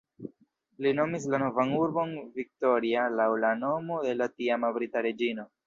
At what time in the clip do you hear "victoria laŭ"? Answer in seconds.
2.39-3.29